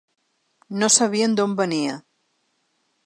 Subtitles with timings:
[0.83, 1.99] No sabien d’on venia.